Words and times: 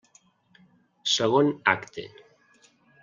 Segon 1.15 1.53
acte. 1.75 2.07